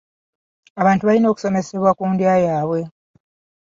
Abantu 0.81 1.03
balina 1.07 1.27
okusomesebwa 1.29 1.91
ku 1.97 2.03
ndya 2.13 2.33
yaabwe. 2.45 2.81